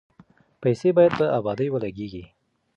[0.61, 2.23] پیسې باید په ابادۍ ولګیږي.